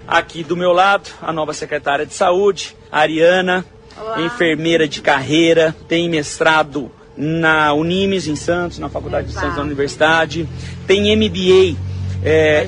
Aqui 0.08 0.42
do 0.42 0.56
meu 0.56 0.72
lado, 0.72 1.10
a 1.22 1.34
nova 1.34 1.54
secretária 1.54 2.06
de 2.06 2.14
saúde, 2.14 2.76
Ariana, 2.90 3.66
Olá. 4.00 4.22
enfermeira 4.22 4.88
de 4.88 5.02
carreira, 5.02 5.76
tem 5.88 6.10
mestrado 6.10 6.92
na 7.18 7.74
Unimes, 7.74 8.28
em 8.28 8.36
Santos, 8.36 8.80
na 8.80 8.88
Faculdade 8.88 9.28
Exato. 9.28 9.36
de 9.36 9.42
Santos 9.42 9.58
da 9.58 9.64
Universidade, 9.64 10.48
tem 10.88 11.16
MBA 11.16 11.78
é, 12.24 12.68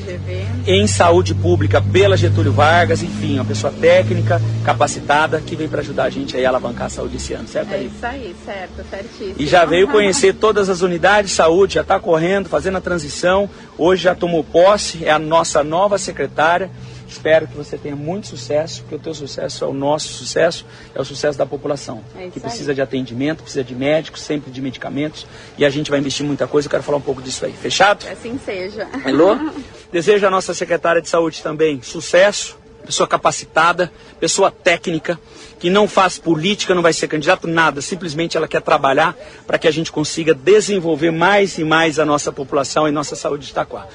em 0.65 0.88
saúde 0.88 1.33
pública 1.35 1.81
pela 1.81 2.15
Getúlio 2.15 2.53
Vargas, 2.53 3.03
enfim, 3.03 3.35
uma 3.35 3.45
pessoa 3.45 3.71
técnica, 3.71 4.41
capacitada, 4.63 5.41
que 5.41 5.55
veio 5.55 5.69
para 5.69 5.81
ajudar 5.81 6.05
a 6.05 6.09
gente 6.09 6.38
aí 6.38 6.45
a 6.45 6.50
alavancar 6.50 6.88
a 6.88 6.89
saúde 6.89 7.17
esse 7.17 7.33
ano, 7.33 7.47
certo? 7.47 7.73
É 7.73 7.83
isso 7.83 8.05
aí, 8.05 8.35
certo, 8.45 8.85
certíssimo. 8.89 9.35
E 9.38 9.45
já 9.45 9.65
veio 9.65 9.88
conhecer 9.88 10.33
todas 10.35 10.69
as 10.69 10.81
unidades 10.81 11.31
de 11.31 11.38
saúde, 11.38 11.75
já 11.75 11.81
está 11.81 12.00
correndo, 12.00 12.47
fazendo 12.47 12.77
a 12.77 12.81
transição, 12.81 13.50
hoje 13.77 14.03
já 14.03 14.15
tomou 14.15 14.43
posse, 14.43 15.03
é 15.05 15.11
a 15.11 15.19
nossa 15.19 15.63
nova 15.63 15.97
secretária. 15.97 16.69
Espero 17.12 17.46
que 17.46 17.56
você 17.56 17.77
tenha 17.77 17.96
muito 17.96 18.27
sucesso, 18.27 18.82
porque 18.84 18.96
o 18.96 19.00
teu 19.00 19.13
sucesso 19.13 19.65
é 19.65 19.68
o 19.68 19.74
nosso 19.74 20.08
sucesso, 20.08 20.65
é 20.96 21.01
o 21.01 21.03
sucesso 21.03 21.38
da 21.38 21.46
população, 21.46 22.01
é 22.18 22.30
que 22.30 22.39
precisa 22.39 22.72
aí. 22.72 22.75
de 22.75 22.82
atendimento, 22.82 23.44
precisa 23.44 23.65
de 23.65 23.75
médicos, 23.75 24.22
sempre 24.22 24.50
de 24.50 24.62
medicamentos, 24.62 25.27
e 25.58 25.65
a 25.65 25.70
gente 25.70 25.91
vai 25.91 26.00
investir 26.00 26.25
muita 26.25 26.48
coisa, 26.48 26.68
eu 26.68 26.70
quero 26.72 26.84
falar 26.84 27.00
um 27.00 27.01
pouco 27.01 27.22
disso 27.22 27.46
aí. 27.46 27.51
Fechado? 27.51 28.08
Assim 28.08 28.39
seja. 28.44 28.88
Alô? 29.06 29.38
Desejo 29.91 30.25
à 30.25 30.30
nossa 30.30 30.53
secretária 30.53 31.01
de 31.01 31.10
saúde 31.10 31.44
também 31.44 31.82
sucesso, 31.82 32.58
pessoa 32.86 33.06
capacitada, 33.06 33.91
pessoa 34.18 34.50
técnica, 34.50 35.20
que 35.60 35.70
não 35.70 35.89
faz 35.89 36.18
política, 36.18 36.74
não 36.74 36.82
vai 36.82 36.94
ser 36.94 37.10
candidato, 37.10 37.46
nada. 37.46 37.82
Simplesmente 37.82 38.38
ela 38.38 38.48
quer 38.48 38.62
trabalhar 38.62 39.18
para 39.46 39.60
que 39.60 39.68
a 39.68 39.72
gente 39.72 39.91
consiga 39.91 40.34
desenvolver 40.34 41.12
mais 41.12 41.58
e 41.58 41.63
mais 41.65 42.00
a 42.00 42.06
nossa 42.06 42.32
população 42.32 42.88
e 42.88 42.91
nossa 42.91 43.18
saúde 43.18 43.46
de 43.46 43.51
Itaquá. 43.51 43.88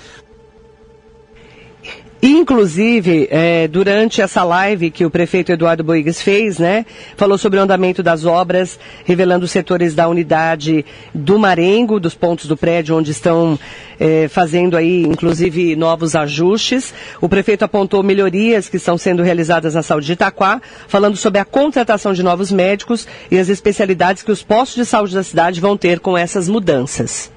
Inclusive, 2.23 3.28
é, 3.30 3.68
durante 3.68 4.23
essa 4.23 4.42
live 4.42 4.90
que 4.90 5.04
o 5.04 5.11
prefeito 5.11 5.52
Eduardo 5.52 5.85
Boigues 5.85 6.20
fez, 6.20 6.58
né, 6.58 6.87
falou 7.14 7.37
sobre 7.37 7.58
o 7.58 7.62
andamento 7.62 8.02
das 8.02 8.25
obras, 8.25 8.78
revelando 9.04 9.44
os 9.44 9.50
setores 9.50 9.94
da 9.94 10.08
unidade 10.08 10.85
do 11.14 11.38
Marengo, 11.38 12.00
dos 12.00 12.14
pontos 12.14 12.46
do 12.46 12.56
prédio 12.56 12.96
onde 12.96 13.11
estão 13.11 13.58
é, 14.00 14.28
fazendo 14.28 14.76
aí, 14.76 15.02
inclusive, 15.02 15.76
novos 15.76 16.16
ajustes. 16.16 16.94
O 17.20 17.28
prefeito 17.28 17.64
apontou 17.64 18.02
melhorias 18.02 18.68
que 18.68 18.78
estão 18.78 18.96
sendo 18.96 19.23
realizadas 19.23 19.75
na 19.75 19.82
saúde 19.82 20.06
de 20.06 20.12
Itaquá, 20.14 20.61
falando 20.88 21.16
sobre 21.16 21.38
a 21.38 21.44
contratação 21.44 22.14
de 22.14 22.23
novos 22.23 22.50
médicos 22.50 23.06
e 23.30 23.38
as 23.38 23.50
especialidades 23.50 24.23
que 24.23 24.32
os 24.32 24.42
postos 24.42 24.76
de 24.76 24.87
saúde 24.87 25.14
da 25.14 25.23
cidade 25.23 25.61
vão 25.61 25.76
ter 25.76 26.00
com 26.00 26.16
essas 26.16 26.49
mudanças 26.49 27.35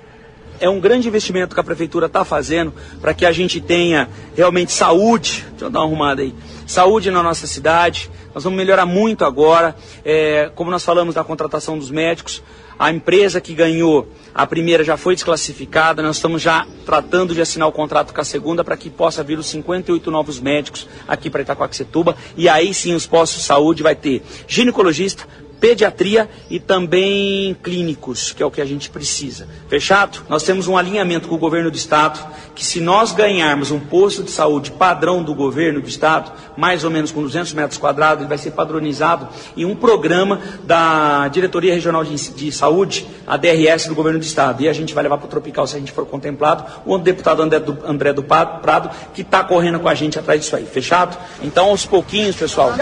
é 0.59 0.69
um 0.69 0.79
grande 0.79 1.07
investimento 1.07 1.53
que 1.53 1.61
a 1.61 1.63
prefeitura 1.63 2.05
está 2.05 2.23
fazendo 2.25 2.73
para 3.01 3.13
que 3.13 3.25
a 3.25 3.31
gente 3.31 3.59
tenha 3.61 4.09
realmente 4.35 4.71
saúde. 4.71 5.45
Deixa 5.51 5.65
eu 5.65 5.69
dar 5.69 5.79
uma 5.79 5.85
arrumada 5.85 6.21
aí. 6.21 6.33
Saúde 6.65 7.09
na 7.11 7.23
nossa 7.23 7.47
cidade. 7.47 8.09
Nós 8.33 8.43
vamos 8.43 8.57
melhorar 8.57 8.85
muito 8.85 9.25
agora. 9.25 9.75
É, 10.05 10.51
como 10.55 10.69
nós 10.69 10.83
falamos 10.83 11.15
da 11.15 11.23
contratação 11.23 11.77
dos 11.77 11.89
médicos, 11.89 12.43
a 12.77 12.91
empresa 12.91 13.41
que 13.41 13.53
ganhou 13.53 14.07
a 14.33 14.47
primeira 14.47 14.83
já 14.83 14.95
foi 14.95 15.15
desclassificada. 15.15 16.01
Nós 16.01 16.15
estamos 16.15 16.41
já 16.41 16.65
tratando 16.85 17.33
de 17.33 17.41
assinar 17.41 17.67
o 17.67 17.71
contrato 17.71 18.13
com 18.13 18.21
a 18.21 18.23
segunda 18.23 18.63
para 18.63 18.77
que 18.77 18.89
possa 18.89 19.23
vir 19.23 19.37
os 19.37 19.47
58 19.47 20.09
novos 20.09 20.39
médicos 20.39 20.87
aqui 21.07 21.29
para 21.29 21.41
Itacoaxetuba. 21.41 22.15
E 22.37 22.47
aí 22.47 22.73
sim 22.73 22.93
os 22.93 23.05
postos 23.05 23.41
de 23.41 23.45
saúde 23.45 23.83
vai 23.83 23.95
ter 23.95 24.21
ginecologista, 24.47 25.27
pediatria 25.59 26.29
e 26.49 26.59
também 26.59 27.55
clínicos, 27.61 28.31
que 28.31 28.41
é 28.41 28.45
o 28.45 28.51
que 28.51 28.61
a 28.61 28.65
gente 28.65 28.89
precisa. 28.89 29.47
Fechado? 29.67 30.19
Nós 30.29 30.43
temos 30.43 30.67
um 30.67 30.77
alinhamento 30.77 31.27
com 31.27 31.35
o 31.35 31.37
governo 31.37 31.69
do 31.69 31.77
estado, 31.77 32.19
que 32.55 32.65
se 32.65 32.79
nós 32.79 33.11
ganharmos 33.11 33.71
um 33.71 33.79
posto 33.79 34.23
de 34.23 34.31
saúde 34.31 34.71
padrão 34.71 35.23
do 35.23 35.33
governo 35.33 35.81
do 35.81 35.87
estado, 35.87 36.31
mais 36.57 36.83
ou 36.83 36.91
menos 36.91 37.11
com 37.11 37.21
200 37.21 37.53
metros 37.53 37.79
quadrados, 37.79 38.21
ele 38.21 38.29
vai 38.29 38.37
ser 38.37 38.51
padronizado 38.51 39.27
em 39.55 39.65
um 39.65 39.75
programa 39.75 40.41
da 40.63 41.27
Diretoria 41.27 41.73
Regional 41.73 42.03
de, 42.03 42.15
de 42.15 42.51
Saúde, 42.51 43.07
a 43.25 43.37
DRS 43.37 43.87
do 43.87 43.95
governo 43.95 44.19
do 44.19 44.25
estado. 44.25 44.61
E 44.61 44.69
a 44.69 44.73
gente 44.73 44.93
vai 44.93 45.03
levar 45.03 45.17
para 45.17 45.27
o 45.27 45.29
Tropical 45.29 45.67
se 45.67 45.75
a 45.75 45.79
gente 45.79 45.91
for 45.91 46.05
contemplado, 46.05 46.65
o 46.85 46.97
deputado 46.97 47.41
André 47.41 47.59
do, 47.59 47.77
André 47.85 48.13
do 48.13 48.23
Prado, 48.23 48.89
que 49.13 49.21
está 49.21 49.43
correndo 49.43 49.79
com 49.79 49.89
a 49.89 49.95
gente 49.95 50.17
atrás 50.19 50.41
disso 50.41 50.55
aí. 50.55 50.65
Fechado? 50.65 51.17
Então, 51.41 51.67
aos 51.67 51.85
pouquinhos, 51.85 52.35
pessoal, 52.35 52.73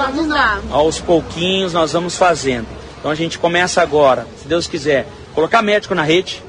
aos 0.72 1.00
pouquinhos 1.00 1.74
nós 1.74 1.94
vamos 1.94 2.18
fazendo. 2.18 2.67
Então 3.00 3.12
a 3.12 3.16
gente 3.16 3.38
começa 3.38 3.82
agora, 3.82 4.28
se 4.42 4.48
Deus 4.48 4.68
quiser, 4.68 5.08
colocar 5.34 5.62
médico 5.62 5.94
na 5.94 6.04
rede, 6.04 6.44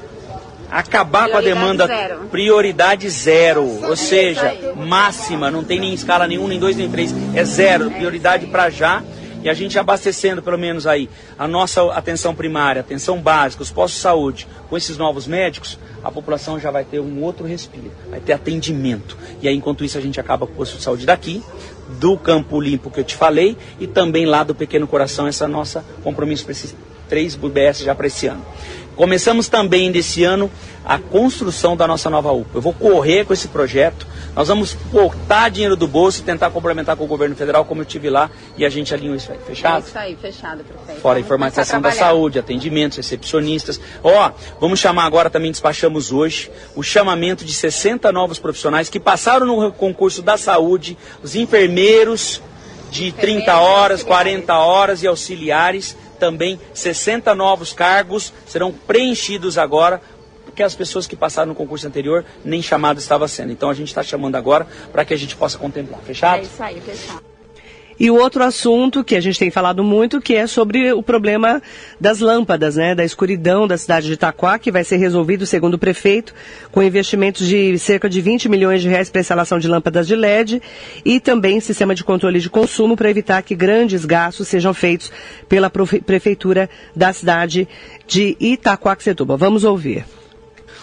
acabar 0.69 1.23
prioridade 1.23 1.31
com 1.31 1.37
a 1.37 1.41
demanda 1.41 1.87
zero. 1.87 2.19
prioridade 2.31 3.09
zero, 3.09 3.85
ou 3.87 3.95
seja, 3.95 4.55
máxima, 4.75 5.49
não 5.49 5.63
tem 5.63 5.79
nem 5.79 5.93
escala 5.93 6.27
nenhum, 6.27 6.47
nem 6.47 6.59
dois, 6.59 6.75
nem 6.75 6.89
três, 6.89 7.13
é 7.33 7.43
zero, 7.43 7.89
prioridade 7.91 8.45
para 8.47 8.69
já. 8.69 9.03
E 9.41 9.49
a 9.49 9.53
gente 9.53 9.79
abastecendo 9.79 10.43
pelo 10.43 10.57
menos 10.57 10.85
aí 10.85 11.09
a 11.37 11.47
nossa 11.47 11.81
atenção 11.93 12.35
primária, 12.35 12.81
atenção 12.81 13.21
básica, 13.21 13.63
os 13.63 13.71
postos 13.71 13.95
de 13.95 14.01
saúde, 14.01 14.47
com 14.69 14.75
esses 14.75 14.97
novos 14.97 15.25
médicos, 15.27 15.79
a 16.03 16.11
população 16.11 16.59
já 16.59 16.69
vai 16.69 16.83
ter 16.83 16.99
um 16.99 17.23
outro 17.23 17.47
respiro, 17.47 17.89
vai 18.09 18.19
ter 18.19 18.33
atendimento. 18.33 19.17
E 19.41 19.47
aí, 19.47 19.55
enquanto 19.55 19.85
isso, 19.85 19.97
a 19.97 20.01
gente 20.01 20.19
acaba 20.19 20.45
com 20.45 20.51
o 20.51 20.55
posto 20.57 20.75
de 20.75 20.83
saúde 20.83 21.05
daqui, 21.05 21.41
do 21.99 22.17
Campo 22.17 22.59
Limpo 22.59 22.91
que 22.91 22.99
eu 22.99 23.03
te 23.03 23.15
falei 23.15 23.57
e 23.79 23.87
também 23.87 24.25
lá 24.25 24.43
do 24.43 24.53
Pequeno 24.53 24.87
Coração, 24.87 25.27
essa 25.27 25.47
nossa 25.47 25.83
compromisso 26.03 26.43
para 26.43 26.51
esses 26.51 26.75
três 27.07 27.35
UBS 27.35 27.79
já 27.79 27.95
para 27.95 28.07
esse 28.07 28.27
ano. 28.27 28.45
Começamos 28.99 29.47
também 29.47 29.93
desse 29.93 30.25
ano 30.25 30.51
a 30.83 30.99
construção 30.99 31.77
da 31.77 31.87
nossa 31.87 32.09
nova 32.09 32.33
UPA. 32.33 32.49
Eu 32.55 32.61
vou 32.61 32.73
correr 32.73 33.23
com 33.23 33.31
esse 33.31 33.47
projeto. 33.47 34.05
Nós 34.35 34.49
vamos 34.49 34.73
botar 34.73 35.47
dinheiro 35.47 35.77
do 35.77 35.87
bolso 35.87 36.19
e 36.19 36.23
tentar 36.25 36.49
complementar 36.49 36.97
com 36.97 37.05
o 37.05 37.07
governo 37.07 37.33
federal, 37.33 37.63
como 37.63 37.79
eu 37.79 37.85
tive 37.85 38.09
lá, 38.09 38.29
e 38.57 38.65
a 38.65 38.69
gente 38.69 38.93
alinhou 38.93 39.15
isso 39.15 39.31
aí. 39.31 39.37
Fechado? 39.47 39.85
É 39.85 39.87
isso 39.87 39.97
aí, 39.97 40.17
fechado, 40.17 40.65
prefeito. 40.65 40.99
Fora 40.99 41.17
a 41.17 41.21
informatização 41.21 41.79
da 41.79 41.93
saúde, 41.93 42.39
atendimentos, 42.39 42.97
recepcionistas. 42.97 43.79
Ó, 44.03 44.31
vamos 44.59 44.81
chamar 44.81 45.05
agora, 45.05 45.29
também 45.29 45.49
despachamos 45.49 46.11
hoje, 46.11 46.51
o 46.75 46.83
chamamento 46.83 47.45
de 47.45 47.53
60 47.53 48.11
novos 48.11 48.37
profissionais 48.37 48.89
que 48.89 48.99
passaram 48.99 49.45
no 49.45 49.71
concurso 49.71 50.21
da 50.21 50.35
saúde, 50.35 50.97
os 51.23 51.35
enfermeiros 51.35 52.41
de 52.89 53.11
30 53.11 53.57
horas, 53.59 54.03
40 54.03 54.57
horas 54.57 55.03
e 55.03 55.07
auxiliares 55.07 55.95
também 56.19 56.59
60 56.73 57.33
novos 57.33 57.71
cargos 57.71 58.33
serão 58.45 58.71
preenchidos 58.71 59.57
agora 59.57 60.01
porque 60.43 60.61
as 60.61 60.75
pessoas 60.75 61.07
que 61.07 61.15
passaram 61.15 61.49
no 61.49 61.55
concurso 61.55 61.87
anterior 61.87 62.25
nem 62.43 62.61
chamado 62.61 62.99
estava 62.99 63.27
sendo. 63.27 63.51
Então 63.51 63.69
a 63.69 63.73
gente 63.73 63.87
está 63.87 64.03
chamando 64.03 64.35
agora 64.35 64.67
para 64.91 65.05
que 65.05 65.13
a 65.13 65.17
gente 65.17 65.35
possa 65.35 65.57
contemplar. 65.57 66.01
Fechado? 66.01 66.39
É 66.39 66.43
isso 66.43 66.61
aí, 66.61 66.81
fechado. 66.81 67.23
E 67.99 68.09
o 68.09 68.15
outro 68.15 68.43
assunto 68.43 69.03
que 69.03 69.15
a 69.15 69.21
gente 69.21 69.37
tem 69.37 69.51
falado 69.51 69.83
muito, 69.83 70.21
que 70.21 70.33
é 70.33 70.47
sobre 70.47 70.93
o 70.93 71.03
problema 71.03 71.61
das 71.99 72.19
lâmpadas, 72.19 72.77
né, 72.77 72.95
da 72.95 73.03
escuridão 73.03 73.67
da 73.67 73.77
cidade 73.77 74.07
de 74.07 74.13
Itaquá, 74.13 74.57
que 74.57 74.71
vai 74.71 74.83
ser 74.83 74.97
resolvido, 74.97 75.45
segundo 75.45 75.73
o 75.73 75.79
prefeito, 75.79 76.33
com 76.71 76.81
investimentos 76.81 77.45
de 77.45 77.77
cerca 77.77 78.09
de 78.09 78.21
20 78.21 78.47
milhões 78.47 78.81
de 78.81 78.87
reais 78.87 79.09
para 79.09 79.19
instalação 79.19 79.59
de 79.59 79.67
lâmpadas 79.67 80.07
de 80.07 80.15
LED 80.15 80.61
e 81.03 81.19
também 81.19 81.59
sistema 81.59 81.93
de 81.93 82.03
controle 82.03 82.39
de 82.39 82.49
consumo 82.49 82.95
para 82.95 83.09
evitar 83.09 83.41
que 83.41 83.53
grandes 83.53 84.05
gastos 84.05 84.47
sejam 84.47 84.73
feitos 84.73 85.11
pela 85.49 85.69
prefeitura 85.69 86.69
da 86.95 87.11
cidade 87.11 87.67
de 88.07 88.37
Itaquaquecetuba. 88.39 89.35
Vamos 89.35 89.63
ouvir. 89.63 90.18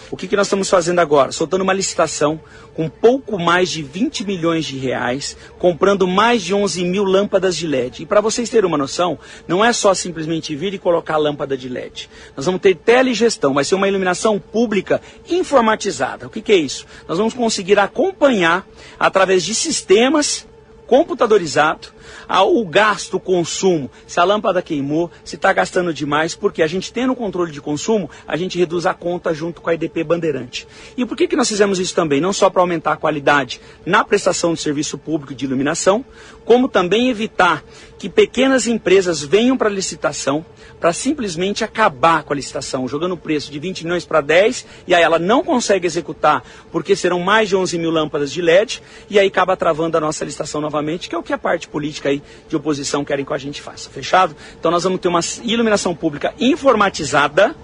O 0.09 0.15
que, 0.15 0.27
que 0.27 0.37
nós 0.37 0.47
estamos 0.47 0.69
fazendo 0.69 0.99
agora? 0.99 1.33
Soltando 1.33 1.61
uma 1.61 1.73
licitação 1.73 2.39
com 2.73 2.87
pouco 2.87 3.37
mais 3.37 3.69
de 3.69 3.83
20 3.83 4.25
milhões 4.25 4.65
de 4.65 4.77
reais, 4.77 5.35
comprando 5.59 6.07
mais 6.07 6.41
de 6.41 6.53
11 6.53 6.85
mil 6.85 7.03
lâmpadas 7.03 7.57
de 7.57 7.67
LED. 7.67 8.03
E 8.03 8.05
para 8.05 8.21
vocês 8.21 8.49
terem 8.49 8.67
uma 8.67 8.77
noção, 8.77 9.19
não 9.47 9.63
é 9.63 9.73
só 9.73 9.93
simplesmente 9.93 10.55
vir 10.55 10.73
e 10.73 10.77
colocar 10.77 11.17
lâmpada 11.17 11.57
de 11.57 11.67
LED. 11.67 12.09
Nós 12.37 12.45
vamos 12.45 12.61
ter 12.61 12.75
telegestão, 12.75 13.53
vai 13.53 13.65
ser 13.65 13.75
uma 13.75 13.87
iluminação 13.87 14.39
pública 14.39 15.01
informatizada. 15.29 16.27
O 16.27 16.29
que, 16.29 16.41
que 16.41 16.53
é 16.53 16.57
isso? 16.57 16.85
Nós 17.07 17.17
vamos 17.17 17.33
conseguir 17.33 17.77
acompanhar 17.77 18.65
através 18.97 19.43
de 19.43 19.53
sistemas 19.53 20.47
computadorizados 20.85 21.96
o 22.27 22.65
gasto, 22.65 23.15
o 23.15 23.19
consumo, 23.19 23.89
se 24.05 24.19
a 24.19 24.23
lâmpada 24.23 24.61
queimou, 24.61 25.11
se 25.23 25.35
está 25.35 25.51
gastando 25.53 25.93
demais, 25.93 26.35
porque 26.35 26.61
a 26.61 26.67
gente 26.67 26.91
tendo 26.91 27.15
controle 27.15 27.51
de 27.51 27.61
consumo, 27.61 28.09
a 28.27 28.35
gente 28.37 28.57
reduz 28.57 28.85
a 28.85 28.93
conta 28.93 29.33
junto 29.33 29.61
com 29.61 29.69
a 29.69 29.73
IDP 29.73 30.03
Bandeirante. 30.03 30.67
E 30.95 31.05
por 31.05 31.17
que, 31.17 31.27
que 31.27 31.35
nós 31.35 31.47
fizemos 31.47 31.79
isso 31.79 31.95
também? 31.95 32.21
Não 32.21 32.33
só 32.33 32.49
para 32.49 32.61
aumentar 32.61 32.93
a 32.93 32.97
qualidade 32.97 33.59
na 33.85 34.03
prestação 34.03 34.53
de 34.53 34.61
serviço 34.61 34.97
público 34.97 35.33
de 35.33 35.45
iluminação, 35.45 36.03
como 36.45 36.67
também 36.67 37.09
evitar 37.09 37.63
que 37.97 38.09
pequenas 38.09 38.67
empresas 38.67 39.23
venham 39.23 39.57
para 39.57 39.69
a 39.69 39.71
licitação 39.71 40.45
para 40.79 40.93
simplesmente 40.93 41.63
acabar 41.63 42.23
com 42.23 42.33
a 42.33 42.35
licitação, 42.35 42.87
jogando 42.87 43.13
o 43.13 43.17
preço 43.17 43.51
de 43.51 43.57
20 43.57 43.83
milhões 43.83 44.05
para 44.05 44.21
10, 44.21 44.65
e 44.85 44.93
aí 44.93 45.01
ela 45.01 45.17
não 45.17 45.43
consegue 45.43 45.87
executar 45.87 46.43
porque 46.71 46.95
serão 46.95 47.19
mais 47.19 47.49
de 47.49 47.55
11 47.55 47.77
mil 47.79 47.89
lâmpadas 47.89 48.31
de 48.31 48.41
LED, 48.41 48.81
e 49.09 49.17
aí 49.17 49.27
acaba 49.27 49.57
travando 49.57 49.97
a 49.97 49.99
nossa 49.99 50.23
licitação 50.23 50.61
novamente, 50.61 51.09
que 51.09 51.15
é 51.15 51.17
o 51.17 51.23
que 51.23 51.33
a 51.33 51.37
parte 51.37 51.67
política 51.67 51.96
aí 52.05 52.21
de 52.49 52.55
oposição 52.55 53.05
querem 53.05 53.23
que 53.23 53.33
a 53.33 53.37
gente 53.37 53.61
faça. 53.61 53.89
Fechado? 53.89 54.35
Então 54.59 54.69
nós 54.69 54.83
vamos 54.83 54.99
ter 54.99 55.07
uma 55.07 55.21
iluminação 55.43 55.95
pública 55.95 56.33
informatizada 56.39 57.55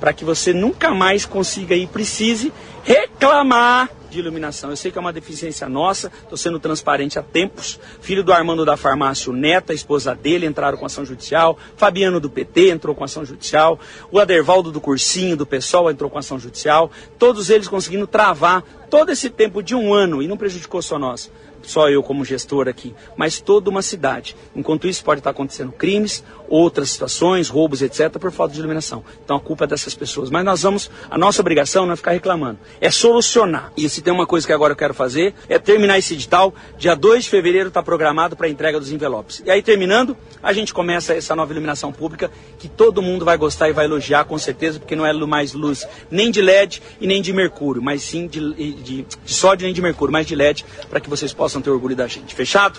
para 0.00 0.12
que 0.12 0.24
você 0.24 0.52
nunca 0.52 0.92
mais 0.92 1.26
consiga 1.26 1.76
e 1.76 1.86
precise 1.86 2.52
reclamar 2.82 3.90
de 4.10 4.18
iluminação. 4.18 4.70
Eu 4.70 4.76
sei 4.76 4.90
que 4.90 4.98
é 4.98 5.00
uma 5.00 5.12
deficiência 5.12 5.68
nossa, 5.68 6.10
estou 6.22 6.36
sendo 6.36 6.58
transparente 6.58 7.18
há 7.18 7.22
tempos. 7.22 7.78
Filho 8.00 8.24
do 8.24 8.32
Armando 8.32 8.64
da 8.64 8.76
Farmácia, 8.76 9.30
o 9.30 9.34
Neto, 9.34 9.70
a 9.70 9.74
esposa 9.74 10.14
dele, 10.14 10.46
entraram 10.46 10.76
com 10.76 10.84
ação 10.84 11.04
judicial. 11.04 11.56
Fabiano 11.76 12.18
do 12.18 12.28
PT 12.28 12.70
entrou 12.70 12.94
com 12.94 13.04
ação 13.04 13.24
judicial. 13.24 13.78
O 14.10 14.18
Adervaldo 14.18 14.72
do 14.72 14.80
Cursinho, 14.80 15.36
do 15.36 15.46
PSOL, 15.46 15.90
entrou 15.90 16.10
com 16.10 16.18
ação 16.18 16.38
judicial. 16.38 16.90
Todos 17.18 17.50
eles 17.50 17.68
conseguindo 17.68 18.06
travar 18.06 18.62
todo 18.90 19.12
esse 19.12 19.30
tempo 19.30 19.62
de 19.62 19.74
um 19.74 19.94
ano 19.94 20.22
e 20.22 20.26
não 20.26 20.36
prejudicou 20.36 20.82
só 20.82 20.98
nós 20.98 21.30
só 21.62 21.88
eu 21.88 22.02
como 22.02 22.24
gestor 22.24 22.68
aqui, 22.68 22.94
mas 23.16 23.40
toda 23.40 23.70
uma 23.70 23.82
cidade. 23.82 24.36
Enquanto 24.54 24.88
isso 24.88 25.04
pode 25.04 25.20
estar 25.20 25.30
acontecendo 25.30 25.72
crimes, 25.72 26.24
outras 26.48 26.90
situações, 26.90 27.48
roubos, 27.48 27.80
etc, 27.80 28.10
por 28.18 28.32
falta 28.32 28.52
de 28.52 28.58
iluminação. 28.58 29.04
Então 29.24 29.36
a 29.36 29.40
culpa 29.40 29.64
é 29.64 29.66
dessas 29.68 29.94
pessoas. 29.94 30.30
Mas 30.30 30.44
nós 30.44 30.62
vamos, 30.62 30.90
a 31.08 31.16
nossa 31.16 31.40
obrigação 31.40 31.86
não 31.86 31.92
é 31.92 31.96
ficar 31.96 32.10
reclamando, 32.10 32.58
é 32.80 32.90
solucionar. 32.90 33.72
E 33.76 33.88
se 33.88 34.02
tem 34.02 34.12
uma 34.12 34.26
coisa 34.26 34.46
que 34.46 34.52
agora 34.52 34.72
eu 34.72 34.76
quero 34.76 34.92
fazer, 34.92 35.34
é 35.48 35.58
terminar 35.58 35.98
esse 35.98 36.14
edital. 36.14 36.52
Dia 36.76 36.94
2 36.94 37.24
de 37.24 37.30
fevereiro 37.30 37.68
está 37.68 37.82
programado 37.82 38.36
para 38.36 38.46
a 38.46 38.50
entrega 38.50 38.80
dos 38.80 38.90
envelopes. 38.90 39.42
E 39.46 39.50
aí 39.50 39.62
terminando, 39.62 40.16
a 40.42 40.52
gente 40.52 40.74
começa 40.74 41.14
essa 41.14 41.36
nova 41.36 41.52
iluminação 41.52 41.92
pública 41.92 42.30
que 42.58 42.68
todo 42.68 43.00
mundo 43.00 43.24
vai 43.24 43.36
gostar 43.36 43.68
e 43.68 43.72
vai 43.72 43.84
elogiar 43.84 44.24
com 44.24 44.36
certeza, 44.38 44.78
porque 44.78 44.96
não 44.96 45.06
é 45.06 45.12
mais 45.12 45.52
luz 45.52 45.86
nem 46.10 46.30
de 46.30 46.40
LED 46.40 46.82
e 47.00 47.06
nem 47.06 47.20
de 47.20 47.32
mercúrio, 47.32 47.82
mas 47.82 48.02
sim 48.02 48.26
de, 48.26 48.54
de, 48.54 49.02
de 49.02 49.06
sódio 49.26 49.64
nem 49.64 49.74
de 49.74 49.82
mercúrio, 49.82 50.12
mas 50.12 50.26
de 50.26 50.34
LED, 50.34 50.64
para 50.88 51.00
que 51.00 51.08
vocês 51.08 51.32
possam 51.32 51.49
possam 51.50 51.60
ter 51.60 51.70
orgulho 51.70 51.96
da 51.96 52.06
gente. 52.06 52.34
Fechado? 52.34 52.78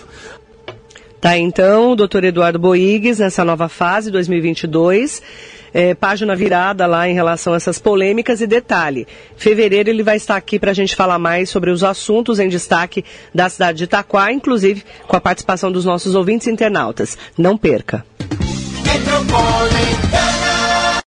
Tá, 1.20 1.36
então, 1.36 1.94
doutor 1.94 2.24
Eduardo 2.24 2.58
Boigues, 2.58 3.18
nessa 3.18 3.44
nova 3.44 3.68
fase 3.68 4.10
2022, 4.10 5.22
é, 5.72 5.94
página 5.94 6.34
virada 6.34 6.84
lá 6.86 7.08
em 7.08 7.14
relação 7.14 7.52
a 7.52 7.56
essas 7.56 7.78
polêmicas 7.78 8.40
e 8.40 8.46
detalhe, 8.46 9.06
fevereiro 9.36 9.88
ele 9.88 10.02
vai 10.02 10.16
estar 10.16 10.34
aqui 10.34 10.58
para 10.58 10.72
a 10.72 10.74
gente 10.74 10.96
falar 10.96 11.20
mais 11.20 11.48
sobre 11.48 11.70
os 11.70 11.84
assuntos 11.84 12.40
em 12.40 12.48
destaque 12.48 13.04
da 13.32 13.48
cidade 13.48 13.78
de 13.78 13.84
Itaquá, 13.84 14.32
inclusive 14.32 14.82
com 15.06 15.16
a 15.16 15.20
participação 15.20 15.70
dos 15.70 15.84
nossos 15.84 16.16
ouvintes 16.16 16.48
internautas. 16.48 17.16
Não 17.38 17.56
perca. 17.56 18.04
Metropole. 18.84 20.11